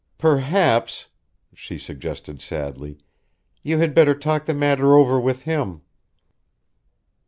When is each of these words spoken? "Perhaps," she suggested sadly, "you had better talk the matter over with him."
"Perhaps," 0.17 1.05
she 1.53 1.77
suggested 1.77 2.41
sadly, 2.41 2.97
"you 3.61 3.77
had 3.77 3.93
better 3.93 4.15
talk 4.15 4.45
the 4.45 4.53
matter 4.55 4.95
over 4.95 5.19
with 5.19 5.43
him." 5.43 5.81